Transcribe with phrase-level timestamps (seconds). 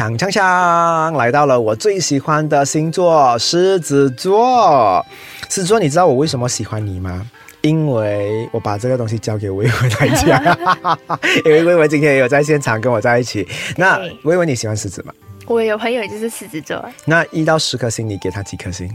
[0.00, 1.14] 锵锵锵！
[1.18, 5.04] 来到了我最喜欢的星座狮子座。
[5.50, 7.30] 狮子座，你知道我为什么喜欢你吗？
[7.60, 10.42] 因为我把这个东西交给薇薇来讲，
[11.44, 13.46] 因为薇薇今天也有在现场跟我在一起。
[13.76, 15.12] 那对薇薇你喜欢狮子吗？
[15.46, 18.90] 我有朋友就是狮子座那一到十颗星，你给他几颗星？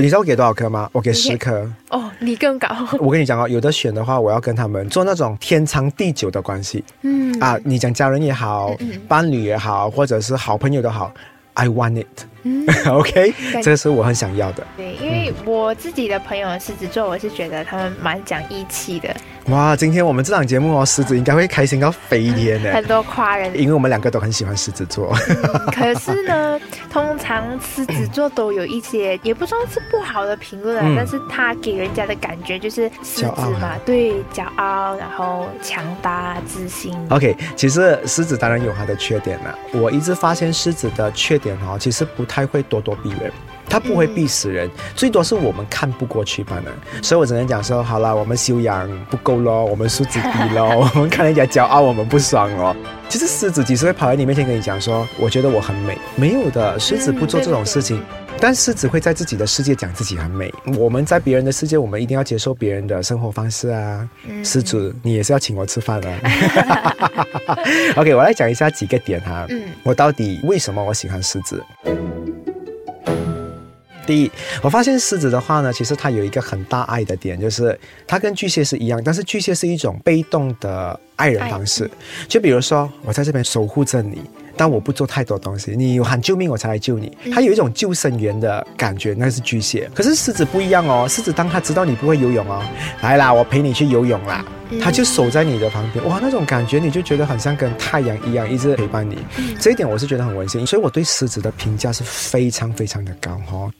[0.00, 0.88] 你知道我给多少颗吗？
[0.92, 1.70] 我给十颗。
[1.90, 7.58] 哦，你更高， 我跟你讲哦，有的选的话，我要跟他们做那种天长地久的关系嗯啊。
[7.64, 11.12] 你讲家人也好，嗯嗯伴侣也好，或者是好朋友都好
[11.54, 12.24] ，I want it。
[12.44, 14.66] 嗯 OK，对这个是我很想要的。
[14.76, 19.14] 对，因为我自己的朋友狮子座，我是觉得他们蛮讲义气的，
[19.46, 23.56] 哇，今天我们这档节目哦，狮子应该会开心到飞天呢 很，多夸人。
[23.58, 25.14] 因为我们两个都很喜欢狮子座。
[25.72, 36.92] 可是呢，通常狮子座都有一些，也不算是不好的评论啊，嗯但是他给人家的感觉就是狮子嘛，对，骄傲，然后强大、自信。
[37.10, 39.56] OK，其实狮子当然有它的缺点啦。
[39.72, 43.30] 我一直发现狮子的缺点哦，其实不太会咄咄逼人。
[43.68, 46.64] 他不会逼死人，最多是我们看不过去罢了。
[47.02, 52.76] 所以我只能讲说，好了，我们修养不够咯，我们素质低咯， 我们看人家骄傲，我们不爽哦。
[53.08, 55.96] 其实狮子几时会跑在你面前跟你讲说，我觉得我很美？
[56.16, 58.02] 没有的，狮子不做这种事情。
[58.38, 64.06] 但狮子会在自己的世界讲自己很美，我们在别人的世界，我们一定要接受别人的生活方式啊。
[64.28, 66.18] 嗯狮子，你也是要请我吃饭啊。
[67.96, 69.46] OK，我来讲一下几个点哈。
[69.48, 71.62] 嗯我到底为什么我喜欢狮子？
[74.06, 74.30] 第一，
[74.62, 81.90] 我发现狮子的话呢，其实它有一个很大爱的点，就是它跟巨蟹是一样，但是巨蟹是一种被动的爱人方式。
[82.28, 84.20] 就比如说，我在这边守护着你，
[84.56, 89.90] 但我不做太多东西，你有喊救命我才来救你，它有一种救生员的感觉，那是巨蟹。
[89.94, 92.62] 可是狮子不一样哦，狮子当他知道你不会游泳哦，
[93.02, 94.44] 来啦，我陪你去游泳啦。
[94.80, 99.18] 他就守在你的旁边，哇，那种感觉你就觉得很像跟太阳一样，一直陪伴你。
[99.60, 103.72] 这一点我是觉得很温馨，所以我对狮子的评价是非常非常的高哈、哦。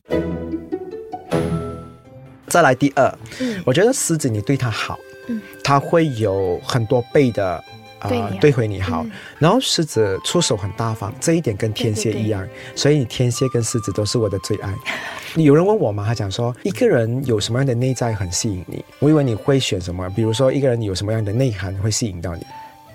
[2.49, 3.11] 再来第二，
[3.41, 7.65] 嗯我觉得狮子你对它好，嗯它会有很多倍的。
[8.11, 14.75] 呃对回你好，嗯然后狮子出手很大方，这一点跟天蝎对对对一样，所以天蝎跟狮子都是我的最爱。
[15.37, 18.85] 有人问我嘛，他讲说一个人有什么样的内在很吸引你？
[18.99, 22.43] 我以为你会选什么，比如说一个人有什么样的内涵会吸引到你？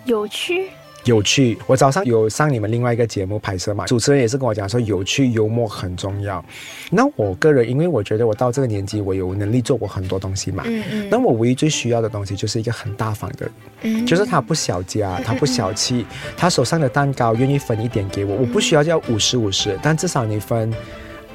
[0.05, 0.69] 有趣，
[1.07, 1.57] 有趣。
[1.65, 6.43] 我早上有上你们另外一个节目拍摄嘛，主持人也是跟我讲说，有趣幽默很重要。
[6.91, 10.63] 那我个人，因为我觉得我到这个年纪，我有能力做过很多东西嘛。
[10.67, 13.51] 嗯嗯，那我唯一最需要的东西就是一个很大方的人，
[13.83, 20.73] 嗯就是他不小家，他不小气，他手上的蛋糕愿意分一点给我，我不需要要五十五十，但至少你分。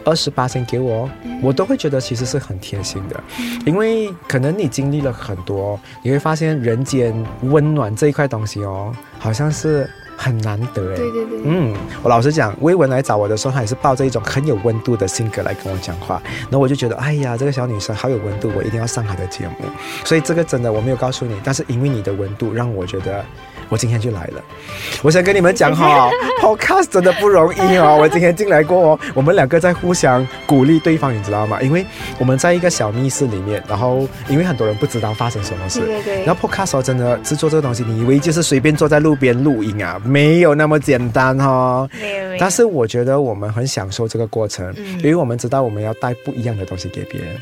[0.05, 1.11] 二十八先给我哦，
[1.43, 3.23] 我都会觉得其实是很贴心的，
[3.65, 10.97] 因为可能你经历了很多，你会发现人间温暖这一块东西哦，好像是很难得哎。
[10.97, 19.67] 对对对，嗯，我老实讲，薇文来找我的时候，她也是抱着一种很有温度的性格来跟我讲话，然后我就觉得，哎呀，这个小女生好有温度，我一定要上她的节目。
[20.05, 23.25] 所以这个真的我没有告诉你，但是因为你的温度，让我觉得
[23.69, 24.43] 我今天就来了。
[25.03, 27.97] 我想跟你们讲哈、Podcast 真的不容易哦。
[28.01, 31.61] 我今天进来过哦，我们两个在互相鼓励对方，你知道吗？
[31.63, 31.85] 因为
[32.19, 40.01] 我们在一个小密室里面，然后因为很多人不知道发生什么事，对对对然后 Podcast 哦真的制作这个东西，你以为就是随便坐在路边录音啊？
[40.05, 41.89] 没有那么简单哦。
[42.01, 47.37] 没有没有，但是我觉得我们很享受这个过程，嗯因为我们知道我们要带不一样的东西给别人。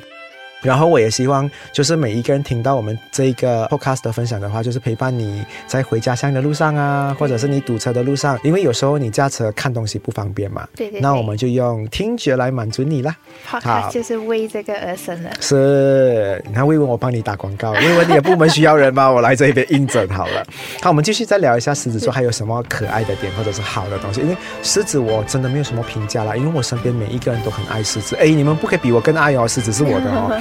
[0.62, 10.66] 然后我也希望，就是每一个人听到我们这一个 podcast 的分享的话，就是陪伴你在回家乡的路上啊，或者是你堵车的路上，因为有时候你驾车看东西不方便嘛。
[10.76, 13.16] 对对对那我们就用听觉来满足你啦。
[13.44, 15.30] 好 podcast 就是为这个而生的。
[15.40, 19.10] 是，你看魏文，我帮你打广告，魏文你的部门需要人吗？
[19.10, 20.44] 我来这边应征好了。
[20.82, 24.20] 好，我们继续再聊一下狮子座还有什么可爱的点或者是好的东西。
[24.20, 28.14] 因为狮子我真的没有什么评价啦，因为我身边每一个人都很爱狮子。
[28.16, 30.40] 哎，你们不可以比我更爱哦，狮子是我的哦。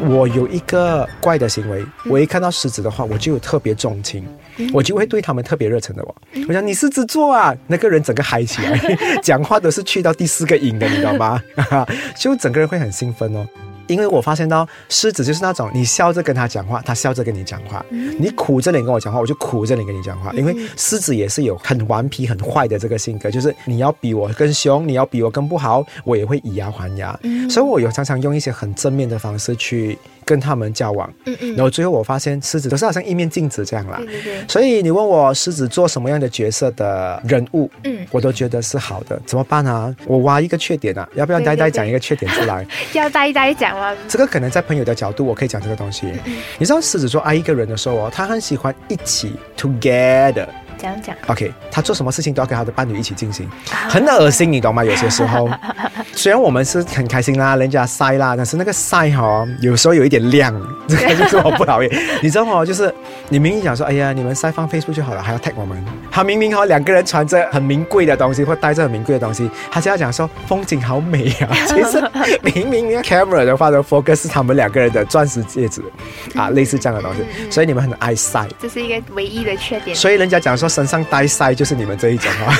[0.00, 4.24] 我有一个怪的行为，我一看到狮子的话，我就有特别钟情，
[4.72, 6.14] 我就会对他们特别热忱的我。
[6.48, 8.78] 我想你狮子座啊，那个人整个嗨起来，
[9.22, 11.40] 讲话都是去到第四个音的，你知道吗？
[12.18, 13.46] 就整个人会很兴奋哦。
[13.86, 20.32] 因为我发现到狮子就是那种你笑着跟他讲话，他笑着跟你讲话；你苦着脸跟我讲话，我就苦着脸跟你讲话。
[20.32, 27.18] 因为狮子也是有很顽皮、很坏的这个性格，就是你要比我更凶，你要比我更不好，我也会以牙还牙。
[27.48, 31.12] 所以我有常常用一些很正面的方式去跟他们交往。
[31.26, 34.06] 嗯嗯然后最后我发现狮子都是好像一面镜子这样啦对。
[34.06, 39.20] 对对，所以你问我狮子做什么样的角色的人物，嗯，我都觉得是好的。
[39.26, 39.94] 怎么办啊？
[40.06, 42.66] 我挖一个缺点啊，要不要呆呆讲一个缺点出来？
[42.94, 43.94] 要呆呆讲吗？
[44.08, 46.06] 这个可能在朋友的角度，我可以讲这个东西。
[46.58, 50.46] 你知道狮子座爱一个人的时候哦，他很喜欢一起 together。
[50.78, 53.48] 讲讲，OK，他做什么事情都要跟他的伴侣一起进行，
[53.88, 54.84] 很恶心，你懂吗？
[54.84, 55.48] 有些时候，
[56.12, 60.54] 虽然我们是很开心啦，人家晒啦，但是那个晒哈、哦，有时候有一点亮，
[60.88, 61.90] 这个就是我不讨厌。
[62.22, 62.64] 你知道吗？
[62.64, 62.92] 就是
[63.28, 65.82] 你明明讲说，哎呀，你们晒放 Facebook 就好了，还要 tag 我们。
[66.10, 71.48] 他明明哈、两个人穿着很名贵的东西，或带着很名贵的东西，他就要讲说风景好美啊。
[71.66, 72.02] 其实
[72.42, 75.82] 明明那个 camera 的话的 focus 是他们两个人的钻石戒指
[76.34, 78.46] 啊，类似这样的东西，所以你们很爱晒。
[78.60, 79.96] 这是一个唯一的缺点。
[79.96, 82.54] 所以人家讲说身上带塞就是你们这一种啊，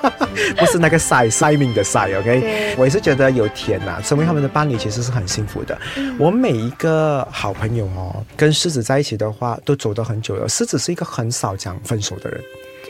[0.56, 2.74] 不是那个塞塞命的塞，OK？
[2.76, 5.76] 我也是觉得有甜呐、成为他们的伴侣其实是很幸福的。
[6.18, 10.48] 我每一个好朋友哦，跟狮子在一起的话，都走得很久了。
[10.48, 12.40] 狮子是一个很少讲分手的人，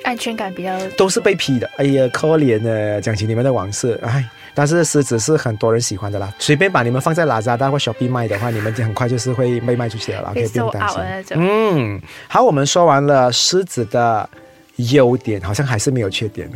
[0.05, 1.69] 安全感比较都是被批的。
[1.77, 4.25] 哎呀，可怜呢，讲起你们的往事，哎。
[4.55, 10.99] 但是狮子是很多人喜欢的啦，随便把你们放在拉扎达或小 B 卖的话，你们就很快就是会被卖出去了啦，可以不用担心。
[11.37, 14.29] 嗯，好，我们说完了狮子的
[14.93, 16.49] 优点，好像还是没有缺点。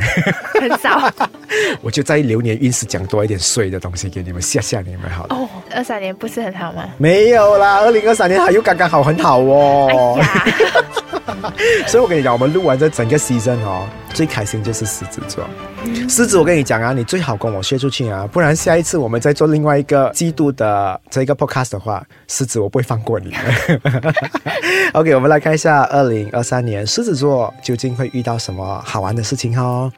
[0.61, 1.11] 很少
[1.83, 5.37] 我就在流年运势讲多一点碎的东西给你们吓吓你们好了。
[5.37, 5.49] 哦。
[5.75, 6.89] 二三年不是很好吗？
[6.99, 10.19] 没有啦，二零二三年还又刚刚好，很好哦。
[10.21, 10.45] 哎呀，
[11.87, 15.45] 所以我跟你讲，我们录完这整个 season 哦，最开心就是狮子座。
[16.09, 23.35] 狮子，我跟你讲啊，你最好跟我学出去啊，不然下一次我们再做另外一个季度的这个 podcast 的话，狮子我不会放过你。
[24.95, 29.91] OK，我们来看一下二零二三年狮子座究竟会遇到什么好玩的事情哦。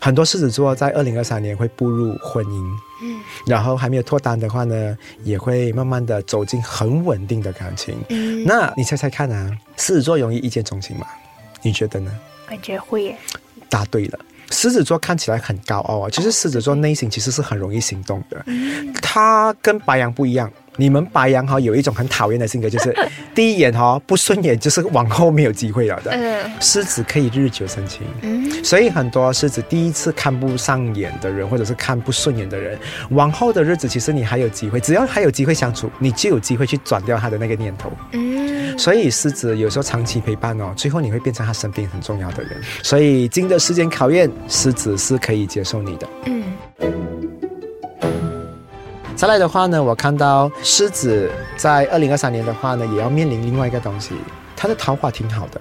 [0.00, 2.64] 很多狮子座在二零二三年会步入婚姻，
[3.02, 3.11] 嗯
[3.46, 7.96] 然后还没有脱单的话呢，也会慢慢的走进很稳定的感情。
[8.08, 11.06] 嗯，那你猜猜看啊，狮子座容易一见钟情吗？
[11.62, 12.10] 你觉得呢？
[12.48, 13.16] 感觉会耶。
[13.68, 14.18] 答对了。
[14.50, 18.44] 狮子座看起来很高傲啊，其实狮子座内心其实是很容易行动的。
[19.00, 22.94] 他跟白羊不一样，你们白羊哈有一种很讨厌的性格，就是
[23.34, 26.10] 第一眼哈不顺眼，就是往后没有机会了的。
[26.12, 32.78] 嗯狮子可以日久生情，嗯，所以很多狮子第一次看不上眼的人，或者是看不顺眼的人，
[33.10, 37.90] 往后的日子其实你还有机会，只要还有机会相处，你就有机会去转掉他的那个念头。
[38.12, 42.52] 嗯，所以狮子有时候长期陪伴哦，最后你会变成他身边很重要的人。
[42.82, 46.08] 所以经得时间考验，狮子是可以接受你的。
[46.26, 46.44] 嗯
[49.22, 54.16] 再来的话呢，我看到狮子在二零二三年的话呢，也要面临另外一个东西，
[54.56, 55.60] 它的桃花挺好的。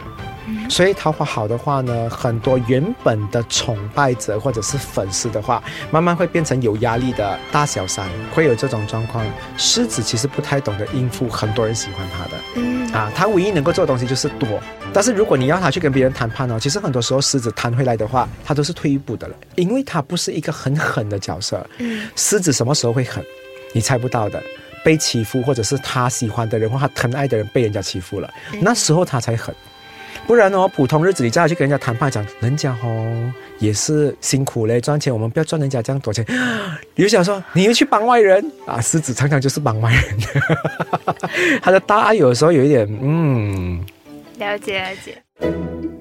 [0.67, 5.61] 所以桃花好的话呢，很多原本的崇拜者或者是粉丝的话，
[5.91, 9.23] 慢慢会变成有压力的大小三，会有这种状况。
[9.57, 14.59] 狮子其实不太懂得应付很多人喜欢他的，嗯啊，他唯一能够做的东西就是躲。
[14.91, 21.63] 但是如果你要他去跟别人谈判哦，其实很多时候狮子谈回来的话，他都是退一步的了，因为他不是一个很狠的角色。
[21.77, 23.23] 嗯狮子什么时候会狠？
[23.73, 24.41] 你猜不到的。
[24.83, 28.27] 被欺负，或者是他喜欢的人或他疼爱的人被人家欺负了，
[28.59, 29.53] 那时候他才狠。
[30.25, 36.25] 不然哦，普通日子你叫他去跟人家谈判，讲人家哦也是辛苦嘞，赚钱我们不要赚人家这样多钱。
[36.95, 38.81] 你就想说你又去帮外人啊？
[38.81, 40.03] 狮子常常就是帮外人，
[41.61, 43.85] 他的大爱有的时候有一点嗯。
[44.39, 46.00] 了解了解。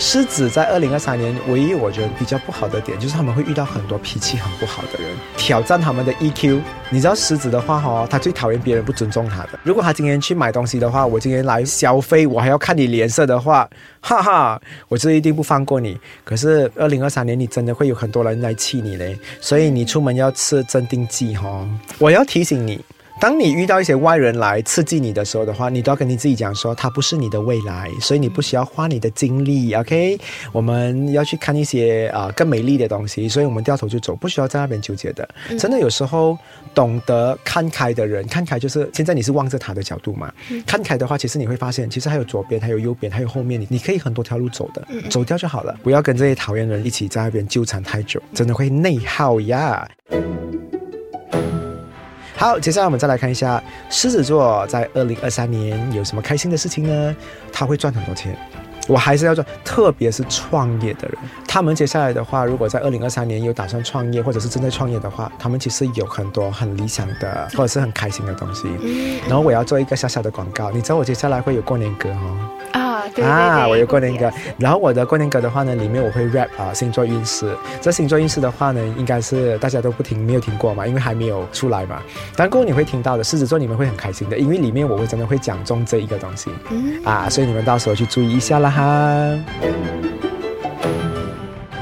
[0.00, 6.58] 狮子在二零二三年，唯一我觉得比较不好的点，就是他们会遇到很多脾气很不好的人，挑战他们的 EQ。
[6.88, 9.60] 你知道狮子的话哈、他最讨厌别人不尊重他的。
[9.62, 13.68] 如果他今天去买东西的话，我今天来消费，我还要看你脸色的话，
[14.00, 16.00] 哈哈，我这一定不放过你。
[16.24, 22.82] 可是二零二三年，你真的会有很多人来气你嘞，所以你出门要吃镇定剂哈、我要提醒你。
[23.20, 30.18] 当你遇到一些外人来刺激你的时候的话，你都要跟你自己讲说，他不是你的未来，所以你不需要花你的精力，OK？
[30.52, 35.28] 我们要去看一些啊、呃更美丽的东西，所以我们掉头就走，不需要在那边纠结的。
[35.58, 36.36] 真的有时候
[36.74, 40.32] 懂得看开的人，看开就是现在你是望着他的角度嘛，
[40.66, 49.86] 看开的话，其实你会发现，其实还有左边，还有右边，还有后面，你你可以很多条路走的，走掉就好了，不要跟这些讨厌的人一起在那边纠缠太久，真的会内耗呀。
[52.40, 57.14] 好，接下来我们再来看一下狮子座在二零二三年有什么开心的事情呢？
[57.52, 58.34] 他会赚很多钱。
[58.88, 68.66] 我还是要做，特别是创业的人，他们接下来的话，如果在二零二三年有打算创业，或者是正在创业的话，他们其实有很多很理想的，或者是很开心的东西。
[69.28, 72.50] 然后我要做一个小小的广告，你知道我接下来会有过年歌哦。
[73.10, 77.54] 啊，对对啊，我有过年歌然后我的过年歌的话呢，里面我会 rap 啊、星座运势。
[77.80, 82.02] 这星座运势的话呢，应该是大家都不听没有听过嘛，因为还没有出来嘛。
[82.36, 90.29] 但过后你会听到的，狮子座你们会很开心的，因为里面我会真的会讲中这一个东西嗯，啊，所以你们到时候去注意一下啦哈。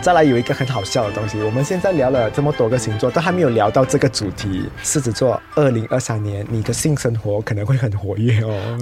[0.09, 4.65] 再来有一个很好笑的东西，我们现在聊了这么多个星座，都还没有聊到这个主题。
[4.83, 8.79] 狮子座，二零二三年你的性生活可能会很活跃哦。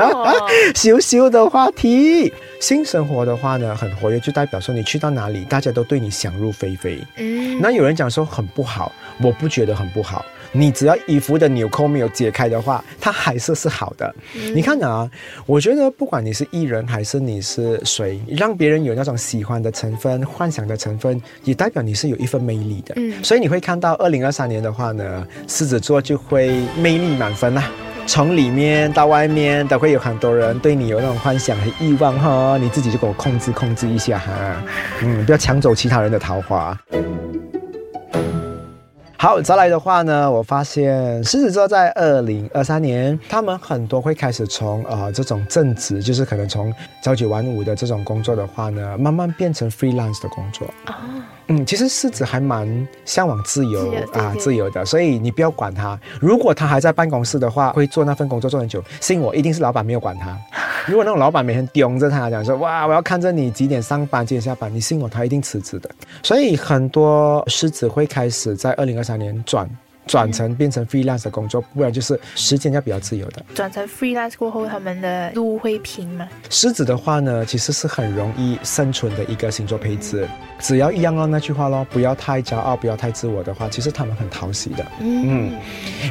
[0.00, 2.32] 哦， 羞羞的话题。
[2.58, 7.00] 性生活的话呢，很活跃，就代表说你去到哪里，大家都对你想入非非。
[7.14, 8.90] 嗯，那有人讲说很不好，
[9.22, 10.24] 我不觉得很不好。
[10.56, 14.14] 你只要衣服的纽扣没有解开的话，它还是是好的。
[14.54, 15.08] 你看啊，
[15.44, 22.94] 我觉得不管你是艺人还是你是谁，让别人有那种喜欢的成分、幻想的成分，也代表你是有一份魅力的。
[22.96, 26.48] 嗯所以你会看到二零二三年的话呢，狮子座就会
[26.78, 27.70] 魅力满分啦。
[28.06, 34.32] 从里面到外面都会有很多人对你有那种幻想和欲望哈，你自己就给我控制控制一下哈，
[35.02, 36.78] 嗯，不要抢走其他人的桃花。
[39.18, 50.66] 好，再来的话呢，我发现狮子座在二零二三年，他们很多会开始从呃这种正职，就是可能从朝九晚五的这种工作的话呢，慢慢变成 freelance 的工作。
[50.84, 51.00] 啊，
[51.48, 55.98] 嗯，其实狮子还蛮向往自由啊，对自由的，所以你不要管他。
[56.20, 60.38] 如果他还在办公室的话，会做那份工作做很久，信我，一定是老板没有管他。
[60.86, 65.90] 如果那种老板每天盯着他讲说，哇，我要看着你几点上班，几点下班，你信我，他一定辞职的。
[66.22, 69.68] 所以很多狮子会开始在二零二三年转。
[70.06, 73.44] 转成变成 freelance 的工作，不然就是时间要比较自由的。
[73.54, 76.28] 转成 freelance 过后，他们的路会平吗？
[76.48, 80.26] 狮子的话呢，其实是很容易生存的一个星座配置。
[80.58, 84.86] 只要一样哦，那句话咯，不要太骄傲，不要太自我的话，其实他们很讨喜的。
[85.00, 85.52] 嗯，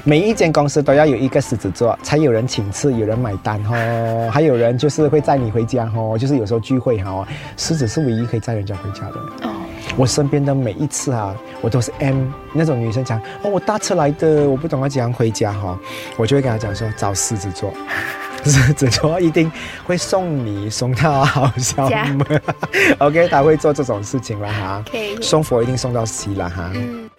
[0.03, 9.47] 每一间公司都要有一个狮子座，才有人请吃，有人买单哦，还有人就是会载你回家哦，就是有时候聚会哈、哦，狮子是唯一可以载人家回家的。
[9.47, 9.54] 哦，
[9.95, 15.77] 我身边的每一次啊，我都是 M 那种女生讲哦，我搭车来的，我不懂要怎样回家哈、
[16.17, 17.73] 我就会跟她讲说找狮子座。
[18.45, 19.51] 狮子座一定
[19.87, 22.41] 会送你送到好小家门
[22.99, 24.85] ，OK，他会做这种事情了哈。
[25.19, 26.71] 送佛一定送到西了哈。
[26.75, 27.09] 嗯，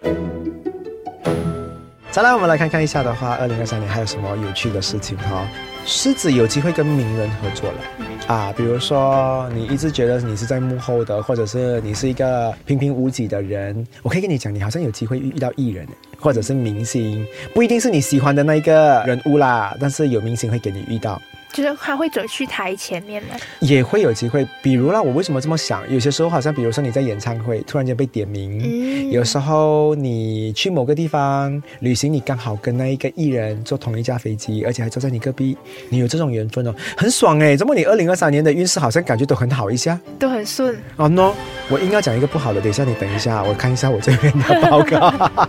[2.11, 5.45] 再来，我们来看看一下的话，二零二三年还有什么有趣的事情哈？
[5.89, 7.79] 狮子有机会跟名人合作了
[8.27, 15.87] 啊，比如说你一直觉得你是在幕后的，或者是你是一个平平无奇的人，我可以跟你讲，你好像有机会遇遇到艺人，
[16.19, 21.21] 或者是明星，不一定是你喜欢的那一个人物啦，但是有明星会给你遇到。
[21.57, 23.29] 就是他会走去台前面吗。
[23.59, 25.81] 也会有机会，比如啦，我为什么这么想？
[25.91, 35.57] 有些时候好像，比如说你在演唱会突然间被点名，嗯有时候你去某个地方旅行，你刚好跟那一个艺人坐同一架飞机，而且还坐在你隔壁，
[35.89, 37.57] 你有这种缘分哦，很爽哎！
[37.57, 39.99] 怎么你二零二三年的运势好像感觉都很好一下？
[40.19, 40.77] 都很顺。
[40.97, 41.33] 哦、no，
[41.69, 45.47] 我硬要讲一个不好的，等一下你等一下，我看一下我这边的报告。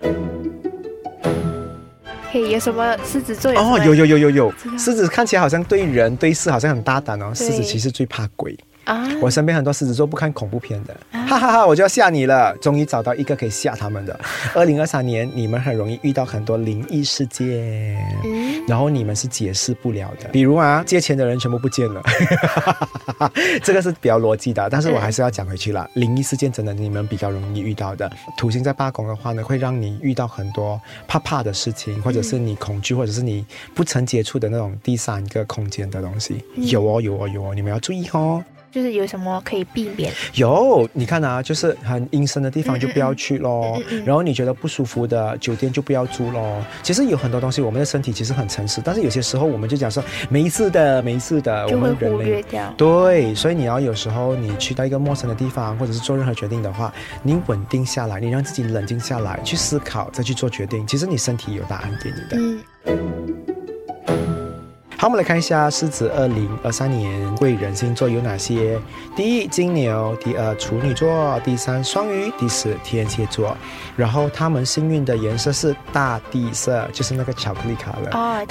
[2.34, 8.58] 可以有什么狮子座哦，有有有有有，狮子看起来好像对人对事好像很大胆哦，狮子其实最怕鬼。
[8.84, 9.08] 啊？
[9.20, 11.66] 我身边很多狮子座不看恐怖片的，哈哈哈！
[11.66, 14.18] 我就要吓你了，终于找到一个可以吓他们的。
[14.54, 20.28] 二零二三年，你们很容易遇到很多灵异事件，嗯，然后你们是解释不了的。
[20.28, 22.02] 比如啊，借钱的人全部不见了，
[23.62, 25.88] 这个是比较逻辑的，但是我还是要讲回去了。
[25.94, 28.10] 灵异事件真的你们比较容易遇到的。
[28.36, 36.44] 土星在八宫的话呢，会让你遇到很多怕怕的事情，或者是你恐惧，或者是你不曾接触的那种第三个空间的东西。
[36.56, 38.42] 有哦，有哦，有哦，你们要注意哦。
[38.74, 40.12] 就是有什么可以避免？
[40.34, 46.60] 有，你看啊，就是很阴森的地方就不要去咯，嗯嗯嗯然后你觉得不舒服的酒店就不要住咯。
[46.82, 52.42] 其实有很多东西，我们的身体其实很诚实，但是有些时候我们就讲说没事的，没事的，我们人忽略类。
[52.42, 52.74] 掉。
[52.76, 60.84] 对，所以你要有时候你去到一个陌生的地方，或者是做任何决定的话，你稳定下来，你让自己冷静下来，去思考，再去做决定。
[60.84, 63.33] 其实你身体有答案给你的。
[65.04, 68.80] 嗯，好，我们来看一下狮子二零二三年贵人星座有哪些：
[69.14, 73.54] 第一金牛，第二处女座，第三双鱼，第四天蝎座。
[73.96, 78.10] 然后他们幸运的颜色是大地色，就是那个巧克力卡了。
[78.12, 78.46] 哦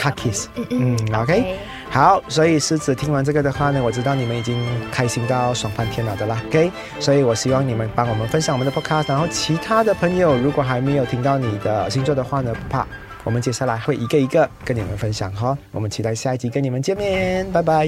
[0.55, 1.57] 嗯嗯，OK
[1.89, 6.72] 好，所以狮子听完这个的话呢，我知道你们已经开心到爽翻天了的啦，OK。
[7.00, 12.86] 所以我希望你们帮我们分享我们的 Podcast，然后其他的朋友如果还没有听到你的星座的话呢，不怕。
[13.23, 15.57] 我们接下来会一个一个跟你们分享哈。
[15.71, 17.87] 我们期待下一集跟你们见面，拜拜。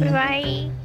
[0.00, 0.83] 拜拜。